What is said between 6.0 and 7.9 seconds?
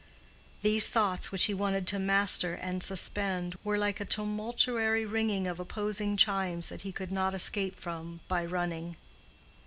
chimes that he could not escape